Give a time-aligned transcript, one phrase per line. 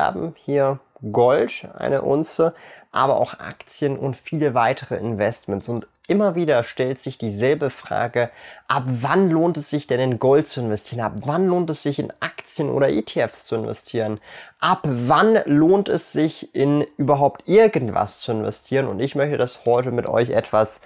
[0.00, 0.78] Wir haben hier
[1.12, 2.54] Gold, eine Unze,
[2.90, 5.68] aber auch Aktien und viele weitere Investments.
[5.68, 8.30] Und immer wieder stellt sich dieselbe Frage,
[8.66, 11.02] ab wann lohnt es sich denn in Gold zu investieren?
[11.02, 14.20] Ab wann lohnt es sich in Aktien oder ETFs zu investieren?
[14.58, 18.86] Ab wann lohnt es sich in überhaupt irgendwas zu investieren?
[18.86, 20.80] Und ich möchte das heute mit euch etwas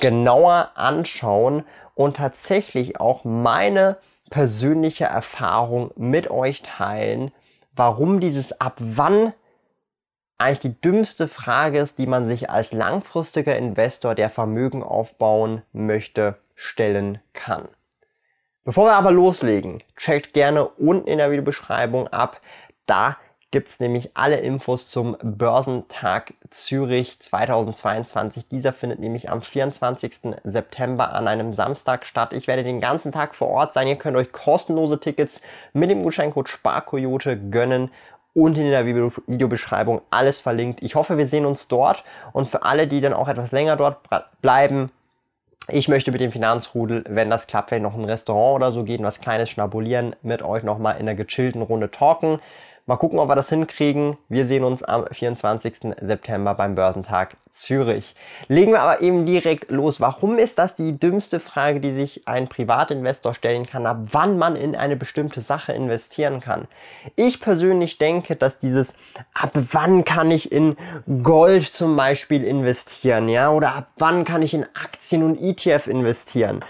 [0.00, 1.64] genauer anschauen
[1.96, 3.96] und tatsächlich auch meine
[4.30, 7.32] persönliche Erfahrung mit euch teilen,
[7.74, 9.32] warum dieses ab wann
[10.38, 16.38] eigentlich die dümmste Frage ist, die man sich als langfristiger Investor, der Vermögen aufbauen möchte,
[16.54, 17.68] stellen kann.
[18.64, 22.40] Bevor wir aber loslegen, checkt gerne unten in der Videobeschreibung ab.
[22.86, 23.18] Da
[23.50, 28.46] gibt es nämlich alle Infos zum Börsentag Zürich 2022.
[28.48, 30.36] Dieser findet nämlich am 24.
[30.44, 32.32] September an einem Samstag statt.
[32.32, 33.88] Ich werde den ganzen Tag vor Ort sein.
[33.88, 35.42] Ihr könnt euch kostenlose Tickets
[35.72, 37.90] mit dem Gutscheincode Sparkoyote gönnen
[38.34, 40.82] und in der Videobeschreibung alles verlinkt.
[40.82, 43.98] Ich hoffe, wir sehen uns dort und für alle, die dann auch etwas länger dort
[44.40, 44.92] bleiben,
[45.68, 49.04] ich möchte mit dem Finanzrudel, wenn das klappt, vielleicht noch ein Restaurant oder so gehen,
[49.04, 52.40] was kleines schnabulieren, mit euch nochmal in einer gechillten Runde talken.
[52.90, 54.16] Mal gucken, ob wir das hinkriegen.
[54.28, 55.94] Wir sehen uns am 24.
[56.00, 58.16] September beim Börsentag Zürich.
[58.48, 60.00] Legen wir aber eben direkt los.
[60.00, 64.56] Warum ist das die dümmste Frage, die sich ein Privatinvestor stellen kann, ab wann man
[64.56, 66.66] in eine bestimmte Sache investieren kann?
[67.14, 68.96] Ich persönlich denke, dass dieses
[69.34, 70.76] ab wann kann ich in
[71.22, 76.64] Gold zum Beispiel investieren, ja, oder ab wann kann ich in Aktien und ETF investieren?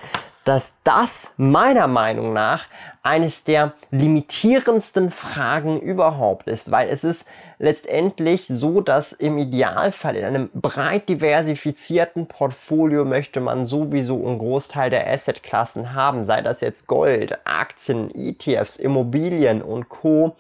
[0.45, 2.65] dass das meiner Meinung nach
[3.03, 7.27] eines der limitierendsten Fragen überhaupt ist, weil es ist
[7.59, 14.91] letztendlich so, dass im Idealfall in einem breit diversifizierten Portfolio möchte man sowieso einen Großteil
[14.91, 20.37] der Assetklassen haben, sei das jetzt Gold, Aktien, ETFs, Immobilien und Co.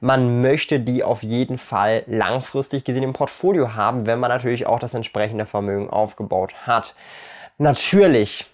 [0.00, 4.78] Man möchte die auf jeden Fall langfristig gesehen im Portfolio haben, wenn man natürlich auch
[4.78, 6.94] das entsprechende Vermögen aufgebaut hat.
[7.58, 8.46] Natürlich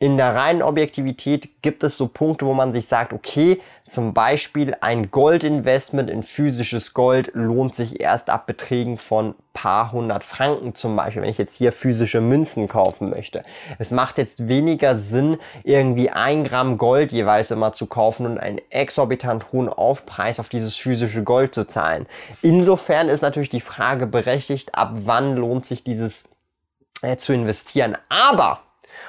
[0.00, 4.76] in der reinen Objektivität gibt es so Punkte, wo man sich sagt, okay, zum Beispiel
[4.80, 10.94] ein Goldinvestment in physisches Gold lohnt sich erst ab Beträgen von paar hundert Franken zum
[10.94, 13.42] Beispiel, wenn ich jetzt hier physische Münzen kaufen möchte.
[13.78, 18.60] Es macht jetzt weniger Sinn, irgendwie ein Gramm Gold jeweils immer zu kaufen und einen
[18.70, 22.06] exorbitant hohen Aufpreis auf dieses physische Gold zu zahlen.
[22.42, 26.28] Insofern ist natürlich die Frage berechtigt, ab wann lohnt sich dieses
[27.02, 27.96] äh, zu investieren.
[28.10, 28.60] Aber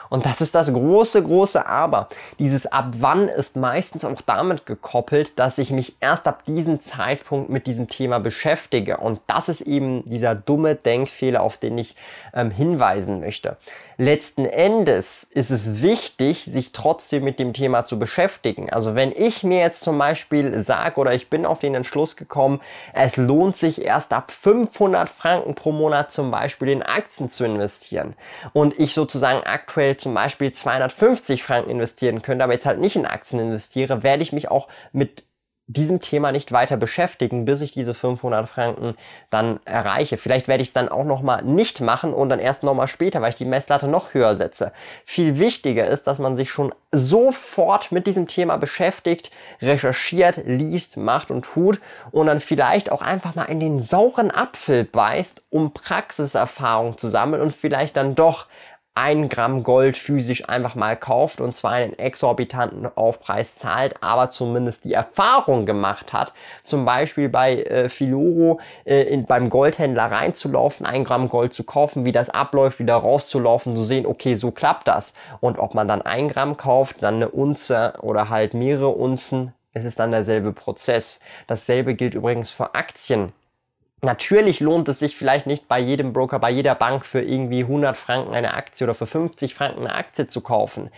[0.09, 2.09] und das ist das große, große Aber.
[2.39, 7.49] Dieses ab wann ist meistens auch damit gekoppelt, dass ich mich erst ab diesem Zeitpunkt
[7.49, 8.97] mit diesem Thema beschäftige.
[8.97, 11.95] Und das ist eben dieser dumme Denkfehler, auf den ich
[12.33, 13.57] ähm, hinweisen möchte.
[14.01, 18.69] Letzten Endes ist es wichtig, sich trotzdem mit dem Thema zu beschäftigen.
[18.69, 22.61] Also wenn ich mir jetzt zum Beispiel sage oder ich bin auf den Entschluss gekommen,
[22.93, 28.15] es lohnt sich erst ab 500 Franken pro Monat zum Beispiel in Aktien zu investieren
[28.53, 33.05] und ich sozusagen aktuell zum Beispiel 250 Franken investieren könnte, aber jetzt halt nicht in
[33.05, 35.23] Aktien investiere, werde ich mich auch mit
[35.69, 38.95] diesem Thema nicht weiter beschäftigen, bis ich diese 500 Franken
[39.29, 40.17] dann erreiche.
[40.17, 43.29] Vielleicht werde ich es dann auch nochmal nicht machen und dann erst nochmal später, weil
[43.29, 44.71] ich die Messlatte noch höher setze.
[45.05, 49.29] Viel wichtiger ist, dass man sich schon sofort mit diesem Thema beschäftigt,
[49.61, 54.85] recherchiert, liest, macht und tut und dann vielleicht auch einfach mal in den sauren Apfel
[54.85, 58.47] beißt, um Praxiserfahrung zu sammeln und vielleicht dann doch
[58.99, 64.83] ein Gramm Gold physisch einfach mal kauft und zwar einen exorbitanten Aufpreis zahlt, aber zumindest
[64.83, 66.33] die Erfahrung gemacht hat,
[66.63, 72.03] zum Beispiel bei äh, Filoro äh, in, beim Goldhändler reinzulaufen, ein Gramm Gold zu kaufen,
[72.03, 75.13] wie das abläuft, wieder rauszulaufen, zu sehen, okay, so klappt das.
[75.39, 79.85] Und ob man dann ein Gramm kauft, dann eine Unze oder halt mehrere Unzen, es
[79.85, 81.21] ist dann derselbe Prozess.
[81.47, 83.31] Dasselbe gilt übrigens für Aktien.
[84.01, 87.97] Natürlich lohnt es sich vielleicht nicht bei jedem Broker, bei jeder Bank für irgendwie 100
[87.97, 90.89] Franken eine Aktie oder für 50 Franken eine Aktie zu kaufen.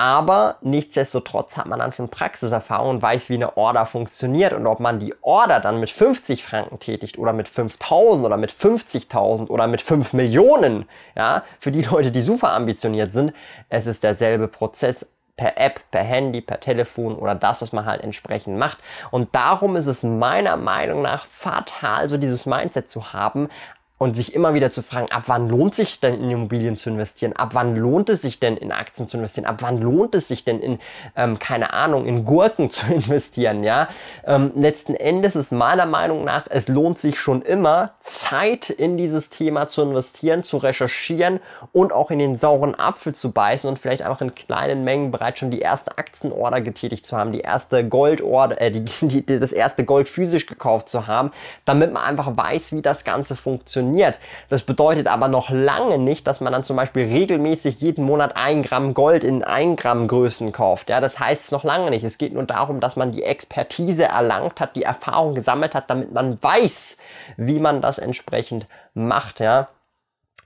[0.00, 4.80] Aber nichtsdestotrotz hat man dann schon Praxiserfahrung und weiß, wie eine Order funktioniert und ob
[4.80, 9.66] man die Order dann mit 50 Franken tätigt oder mit 5000 oder mit 50.000 oder
[9.66, 13.34] mit 5 Millionen, ja, für die Leute, die super ambitioniert sind,
[13.68, 15.06] es ist derselbe Prozess
[15.40, 18.76] per App, per Handy, per Telefon oder das, was man halt entsprechend macht.
[19.10, 23.48] Und darum ist es meiner Meinung nach fatal, so dieses Mindset zu haben,
[24.00, 27.34] und sich immer wieder zu fragen, ab wann lohnt sich denn in Immobilien zu investieren?
[27.34, 29.44] Ab wann lohnt es sich denn in Aktien zu investieren?
[29.44, 30.78] Ab wann lohnt es sich denn in,
[31.16, 33.62] ähm, keine Ahnung, in Gurken zu investieren?
[33.62, 33.90] Ja,
[34.24, 39.28] ähm, letzten Endes ist meiner Meinung nach, es lohnt sich schon immer, Zeit in dieses
[39.28, 41.38] Thema zu investieren, zu recherchieren
[41.72, 45.40] und auch in den sauren Apfel zu beißen und vielleicht einfach in kleinen Mengen bereits
[45.40, 49.84] schon die erste Aktienorder getätigt zu haben, die erste Goldorder, äh, die, die, das erste
[49.84, 51.32] Gold physisch gekauft zu haben,
[51.66, 54.18] damit man einfach weiß, wie das Ganze funktioniert funktioniert.
[54.48, 58.62] Das bedeutet aber noch lange nicht, dass man dann zum Beispiel regelmäßig jeden Monat ein
[58.62, 60.90] Gramm Gold in ein Gramm Größen kauft.
[60.90, 62.04] Ja, das heißt es noch lange nicht.
[62.04, 66.12] Es geht nur darum, dass man die Expertise erlangt hat, die Erfahrung gesammelt hat, damit
[66.12, 66.98] man weiß,
[67.36, 69.40] wie man das entsprechend macht.
[69.40, 69.68] Ja,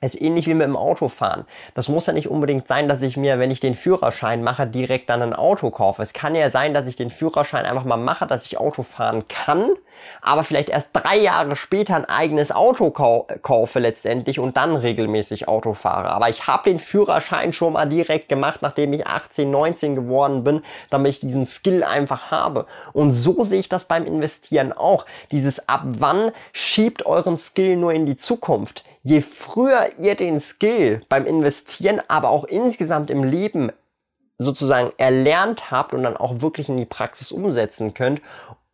[0.01, 1.47] ist ähnlich wie mit dem Autofahren.
[1.75, 5.09] Das muss ja nicht unbedingt sein, dass ich mir, wenn ich den Führerschein mache, direkt
[5.09, 6.03] dann ein Auto kaufe.
[6.03, 9.29] Es kann ja sein, dass ich den Führerschein einfach mal mache, dass ich Auto fahren
[9.29, 9.71] kann,
[10.23, 15.49] aber vielleicht erst drei Jahre später ein eigenes Auto kau kaufe letztendlich und dann regelmäßig
[15.49, 16.11] Auto fahre.
[16.11, 20.63] Aber ich habe den Führerschein schon mal direkt gemacht, nachdem ich 18, 19 geworden bin,
[20.91, 22.67] damit ich diesen Skill einfach habe.
[22.93, 25.07] Und so sehe ich das beim Investieren auch.
[25.31, 31.03] Dieses ab wann schiebt euren Skill nur in die Zukunft je früher ihr den Skill
[31.09, 33.71] beim Investieren, aber auch insgesamt im Leben
[34.39, 38.21] sozusagen erlernt habt und dann auch wirklich in die Praxis umsetzen könnt,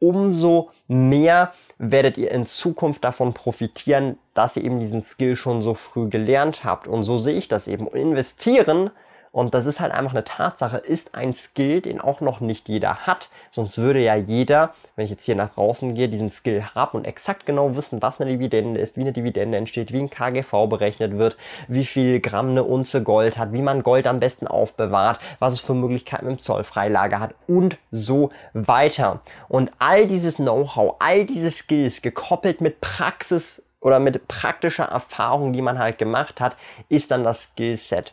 [0.01, 5.75] umso mehr werdet ihr in Zukunft davon profitieren, dass ihr eben diesen Skill schon so
[5.75, 6.89] früh gelernt habt.
[6.89, 7.87] Und so sehe ich das eben.
[7.87, 8.91] Und investieren
[9.33, 13.07] und das ist halt einfach eine Tatsache, ist ein Skill, den auch noch nicht jeder
[13.07, 13.31] hat.
[13.53, 17.07] Sonst würde ja jeder, wenn ich jetzt hier nach draußen gehe, diesen Skill haben und
[17.07, 21.17] exakt genau wissen, was eine Dividende ist, wie eine Dividende entsteht, wie ein KGV berechnet
[21.17, 21.37] wird,
[21.69, 25.61] wie viel Gramm eine Unze Gold hat, wie man Gold am besten aufbewahrt, was es
[25.61, 29.21] für Möglichkeiten im Zollfreilager hat und so weiter.
[29.49, 35.63] Und all dieses Know-how, all diese Skills gekoppelt mit Praxis oder mit praktischer Erfahrung, die
[35.63, 36.57] man halt gemacht hat,
[36.89, 38.13] ist dann das Skillset.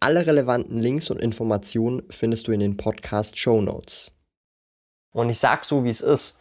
[0.00, 4.12] Alle relevanten Links und Informationen findest du in den Podcast Show Notes.
[5.12, 6.40] Und ich sag so, wie es ist.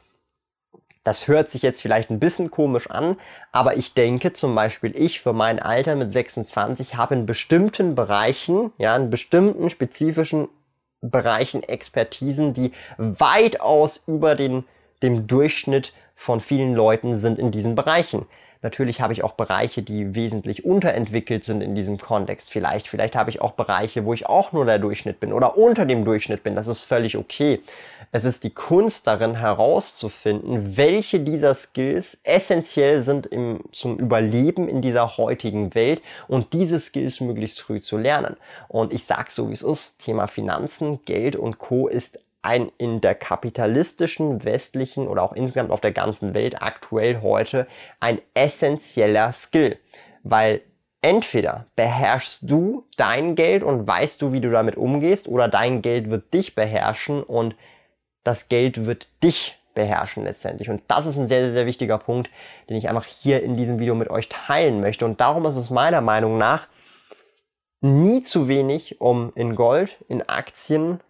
[1.03, 3.17] Das hört sich jetzt vielleicht ein bisschen komisch an,
[3.51, 8.71] aber ich denke zum Beispiel ich für mein Alter mit 26 habe in bestimmten Bereichen,
[8.77, 10.47] ja, in bestimmten spezifischen
[11.01, 14.63] Bereichen Expertisen, die weitaus über den,
[15.01, 18.25] dem Durchschnitt von vielen Leuten sind in diesen Bereichen.
[18.63, 22.49] Natürlich habe ich auch Bereiche, die wesentlich unterentwickelt sind in diesem Kontext.
[22.49, 25.85] Vielleicht, vielleicht habe ich auch Bereiche, wo ich auch nur der Durchschnitt bin oder unter
[25.85, 26.55] dem Durchschnitt bin.
[26.55, 27.61] Das ist völlig okay.
[28.13, 34.81] Es ist die Kunst darin herauszufinden, welche dieser Skills essentiell sind im, zum Überleben in
[34.81, 38.37] dieser heutigen Welt und diese Skills möglichst früh zu lernen.
[38.69, 40.03] Und ich sage so, wie es ist.
[40.05, 41.89] Thema Finanzen, Geld und Co.
[41.89, 47.67] ist ein in der kapitalistischen, westlichen oder auch insgesamt auf der ganzen Welt aktuell heute
[47.99, 49.77] ein essentieller Skill.
[50.23, 50.61] Weil
[51.01, 56.09] entweder beherrschst du dein Geld und weißt du, wie du damit umgehst, oder dein Geld
[56.09, 57.55] wird dich beherrschen und
[58.23, 60.69] das Geld wird dich beherrschen letztendlich.
[60.69, 62.29] Und das ist ein sehr, sehr, sehr wichtiger Punkt,
[62.69, 65.05] den ich einfach hier in diesem Video mit euch teilen möchte.
[65.05, 66.67] Und darum ist es meiner Meinung nach
[67.81, 71.01] nie zu wenig, um in Gold, in Aktien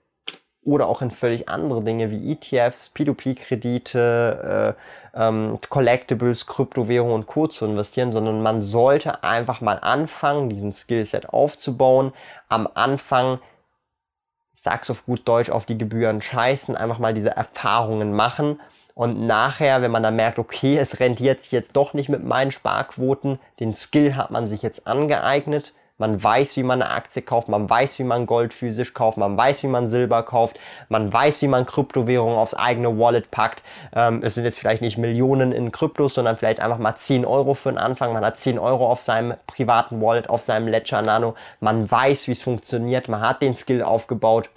[0.65, 4.75] oder auch in völlig andere Dinge wie ETFs, P2P-Kredite,
[5.13, 7.47] äh, ähm, Collectibles, Kryptowährungen und Co.
[7.47, 12.13] zu investieren, sondern man sollte einfach mal anfangen, diesen Skillset aufzubauen.
[12.49, 13.39] Am Anfang,
[14.55, 18.59] ich sag's auf gut Deutsch, auf die Gebühren scheißen, einfach mal diese Erfahrungen machen.
[18.95, 22.51] Und nachher, wenn man dann merkt, okay, es rentiert sich jetzt doch nicht mit meinen
[22.51, 27.47] Sparquoten, den Skill hat man sich jetzt angeeignet, man weiß, wie man eine Aktie kauft,
[27.47, 31.41] man weiß, wie man Gold physisch kauft, man weiß, wie man Silber kauft, man weiß,
[31.41, 33.63] wie man Kryptowährungen aufs eigene Wallet packt.
[33.95, 37.53] Ähm, es sind jetzt vielleicht nicht Millionen in Kryptos, sondern vielleicht einfach mal 10 Euro
[37.53, 38.11] für den Anfang.
[38.11, 41.35] Man hat 10 Euro auf seinem privaten Wallet, auf seinem Ledger Nano.
[41.61, 44.49] Man weiß, wie es funktioniert, man hat den Skill aufgebaut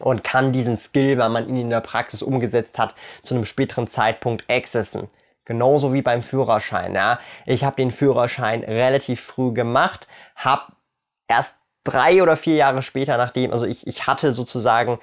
[0.00, 3.86] und kann diesen Skill, wenn man ihn in der Praxis umgesetzt hat, zu einem späteren
[3.86, 5.08] Zeitpunkt accessen.
[5.44, 6.94] Genauso wie beim Führerschein.
[6.94, 7.18] Ja.
[7.46, 10.72] Ich habe den Führerschein relativ früh gemacht, habe
[11.28, 14.98] erst drei oder vier Jahre später, nachdem, also ich, ich hatte sozusagen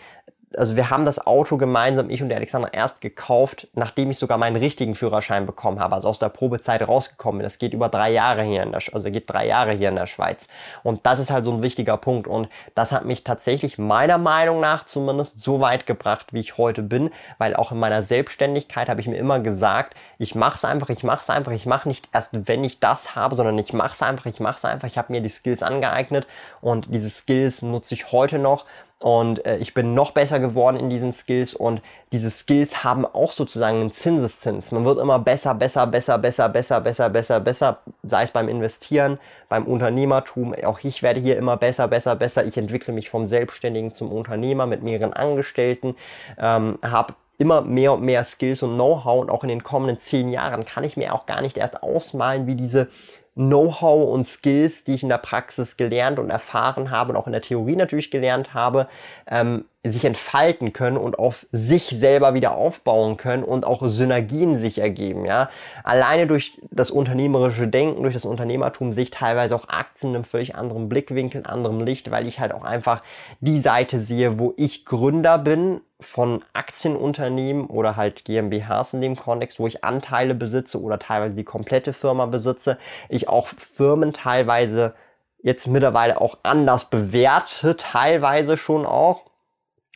[0.57, 4.37] also wir haben das Auto gemeinsam, ich und der Alexander, erst gekauft, nachdem ich sogar
[4.37, 7.43] meinen richtigen Führerschein bekommen habe, also aus der Probezeit rausgekommen bin.
[7.43, 10.07] Das geht über drei Jahre hier in der, also geht drei Jahre hier in der
[10.07, 10.47] Schweiz.
[10.83, 12.27] Und das ist halt so ein wichtiger Punkt.
[12.27, 16.83] Und das hat mich tatsächlich meiner Meinung nach zumindest so weit gebracht, wie ich heute
[16.83, 20.89] bin, weil auch in meiner Selbstständigkeit habe ich mir immer gesagt, ich mache es einfach,
[20.89, 23.93] ich mache es einfach, ich mache nicht erst, wenn ich das habe, sondern ich mache
[23.93, 24.87] es einfach, ich mache es einfach.
[24.87, 26.27] Ich habe mir die Skills angeeignet
[26.59, 28.65] und diese Skills nutze ich heute noch
[29.01, 31.81] und äh, ich bin noch besser geworden in diesen Skills und
[32.11, 34.71] diese Skills haben auch sozusagen einen Zinseszins.
[34.71, 39.17] Man wird immer besser, besser, besser, besser, besser, besser, besser, besser, sei es beim Investieren,
[39.49, 40.53] beim Unternehmertum.
[40.63, 42.45] Auch ich werde hier immer besser, besser, besser.
[42.45, 45.95] Ich entwickle mich vom Selbstständigen zum Unternehmer mit mehreren Angestellten,
[46.37, 50.29] ähm, habe immer mehr und mehr Skills und Know-how und auch in den kommenden zehn
[50.29, 52.89] Jahren kann ich mir auch gar nicht erst ausmalen, wie diese
[53.35, 57.31] Know-how und Skills, die ich in der Praxis gelernt und erfahren habe und auch in
[57.31, 58.87] der Theorie natürlich gelernt habe,
[59.25, 64.77] ähm, sich entfalten können und auf sich selber wieder aufbauen können und auch Synergien sich
[64.77, 65.49] ergeben, ja.
[65.83, 70.55] Alleine durch das unternehmerische Denken, durch das Unternehmertum sich teilweise auch Aktien in einem völlig
[70.55, 73.01] anderen Blickwinkel, anderem Licht, weil ich halt auch einfach
[73.39, 79.59] die Seite sehe, wo ich Gründer bin von Aktienunternehmen oder halt GmbHs in dem Kontext,
[79.59, 82.77] wo ich Anteile besitze oder teilweise die komplette Firma besitze,
[83.09, 84.95] ich auch Firmen teilweise
[85.43, 89.30] jetzt mittlerweile auch anders bewerte, teilweise schon auch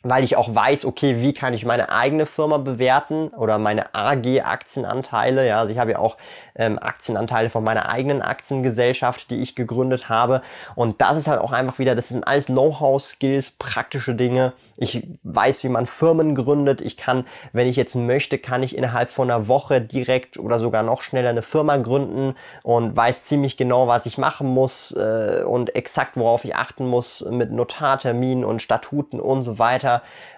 [0.08, 5.48] weil ich auch weiß, okay, wie kann ich meine eigene Firma bewerten oder meine AG-Aktienanteile.
[5.48, 6.18] Ja, also ich habe ja auch
[6.56, 10.44] ähm, Aktienanteile von meiner eigenen Aktiengesellschaft, die ich gegründet habe.
[10.76, 14.54] Und das ist halt auch einfach wieder, das sind alles Know-how-Skills, praktische Dinge.
[14.78, 16.82] Ich weiß, wie man Firmen gründet.
[16.82, 20.84] Ich kann, wenn ich jetzt möchte, kann ich innerhalb von einer Woche direkt oder sogar
[20.84, 25.76] noch schneller eine Firma gründen und weiß ziemlich genau, was ich machen muss äh, und
[25.76, 29.95] exakt, worauf ich achten muss mit Notarterminen und Statuten und so weiter.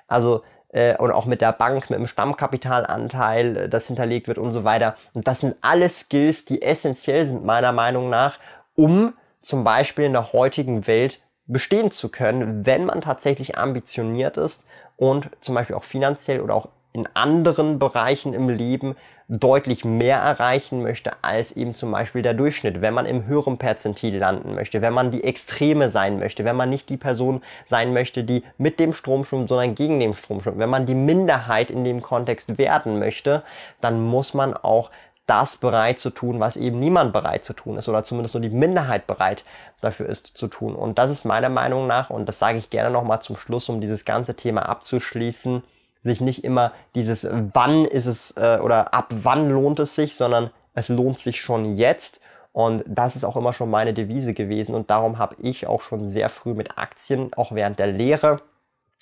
[0.08, 4.52] Also äh, und auch mit der Bank, mit dem Stammkapitalanteil, äh, das hinterlegt wird und
[4.52, 4.96] so weiter.
[5.14, 8.38] Und das sind alles Skills, die essentiell sind meiner Meinung nach,
[8.76, 14.66] um zum Beispiel in der heutigen Welt bestehen zu können, wenn man tatsächlich ambitioniert ist
[14.98, 18.96] und zum Beispiel auch finanziell oder auch in anderen Bereichen im Leben
[19.30, 24.18] deutlich mehr erreichen möchte als eben zum Beispiel der Durchschnitt, wenn man im höheren Perzentil
[24.18, 28.24] landen möchte, wenn man die Extreme sein möchte, wenn man nicht die Person sein möchte,
[28.24, 31.84] die mit dem Strom schwimmt, sondern gegen den Strom schwimmt, wenn man die Minderheit in
[31.84, 33.44] dem Kontext werden möchte,
[33.82, 34.92] dann muss man auch
[35.26, 38.50] das bereit zu tun, was eben niemand bereit zu tun ist oder zumindest nur die
[38.50, 39.44] Minderheit bereit
[39.82, 40.74] dafür ist zu tun.
[40.74, 43.82] Und das ist meiner Meinung nach, und das sage ich gerne nochmal zum Schluss, um
[43.82, 45.64] dieses ganze Thema abzuschließen,
[46.08, 50.50] sich nicht immer dieses wann ist es äh, oder ab wann lohnt es sich, sondern
[50.74, 52.22] es lohnt sich schon jetzt.
[52.54, 54.74] Und das ist auch immer schon meine Devise gewesen.
[54.74, 58.42] Und darum habe ich auch schon sehr früh mit Aktien, auch während der Lehre,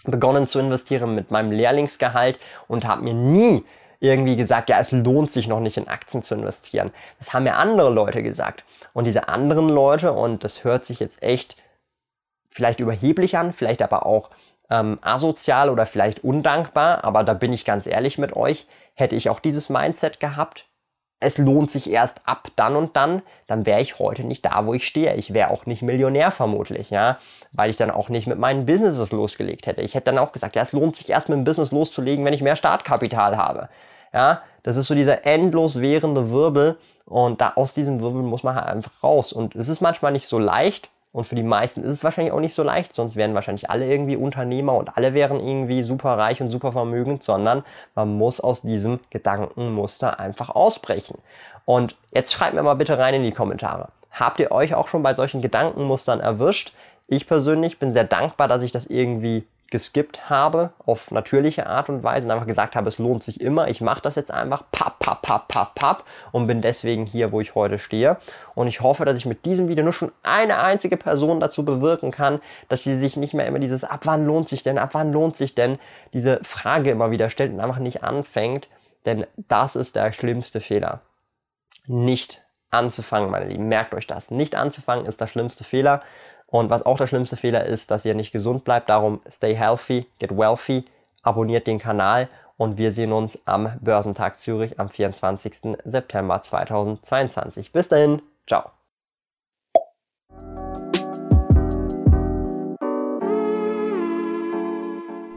[0.03, 3.63] begonnen zu investieren mit meinem Lehrlingsgehalt und habe mir nie
[3.99, 6.91] irgendwie gesagt, ja, es lohnt sich noch nicht in Aktien zu investieren.
[7.19, 8.63] Das haben mir andere Leute gesagt.
[8.93, 11.55] Und diese anderen Leute, und das hört sich jetzt echt
[12.49, 14.29] vielleicht überheblich an, vielleicht aber auch
[14.69, 19.29] ähm, asozial oder vielleicht undankbar, aber da bin ich ganz ehrlich mit euch, hätte ich
[19.29, 20.65] auch dieses Mindset gehabt,
[21.19, 24.73] es lohnt sich erst ab dann und dann, dann wäre ich heute nicht da, wo
[24.73, 25.15] ich stehe.
[25.15, 27.17] Ich wäre auch nicht Millionär vermutlich, ja,
[27.51, 29.81] weil ich dann auch nicht mit meinen Businesses losgelegt hätte.
[29.81, 32.33] Ich hätte dann auch gesagt, ja, es lohnt sich erst mit dem Business loszulegen, wenn
[32.33, 33.69] ich mehr Startkapital habe.
[34.13, 38.55] Ja, das ist so dieser endlos währende Wirbel und da aus diesem Wirbel muss man
[38.55, 39.33] halt einfach raus.
[39.33, 42.41] Und es ist manchmal nicht so leicht und für die meisten ist es wahrscheinlich auch
[42.41, 46.41] nicht so leicht, sonst wären wahrscheinlich alle irgendwie Unternehmer und alle wären irgendwie super reich
[46.41, 47.63] und super vermögend, sondern
[47.95, 51.17] man muss aus diesem Gedankenmuster einfach ausbrechen.
[51.63, 53.87] Und jetzt schreibt mir mal bitte rein in die Kommentare.
[54.11, 56.73] Habt ihr euch auch schon bei solchen Gedankenmustern erwischt?
[57.07, 62.03] Ich persönlich bin sehr dankbar, dass ich das irgendwie geskippt habe auf natürliche Art und
[62.03, 64.99] Weise und einfach gesagt habe, es lohnt sich immer, ich mache das jetzt einfach, papp,
[64.99, 68.17] papp, papp, papp, papp und bin deswegen hier, wo ich heute stehe.
[68.53, 72.11] Und ich hoffe, dass ich mit diesem Video nur schon eine einzige Person dazu bewirken
[72.11, 75.11] kann, dass sie sich nicht mehr immer dieses, ab wann lohnt sich denn, ab wann
[75.11, 75.79] lohnt sich denn,
[76.13, 78.69] diese Frage immer wieder stellt und einfach nicht anfängt,
[79.05, 81.01] denn das ist der schlimmste Fehler.
[81.87, 84.31] Nicht anzufangen, meine Lieben, merkt euch das.
[84.31, 86.01] Nicht anzufangen ist der schlimmste Fehler.
[86.55, 88.87] Und was auch der schlimmste Fehler ist, dass ihr nicht gesund bleibt.
[88.87, 90.85] Darum stay healthy, get wealthy,
[91.21, 95.75] abonniert den Kanal und wir sehen uns am Börsentag Zürich am 24.
[95.83, 97.73] September 2022.
[97.73, 98.69] Bis dahin, ciao.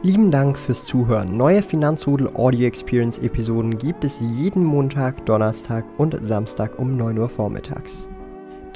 [0.01, 1.35] Lieben Dank fürs Zuhören.
[1.35, 7.27] Neue Finanzrudel Audio Experience Episoden gibt es jeden Montag, Donnerstag und Samstag um 9 Uhr
[7.27, 8.09] vormittags.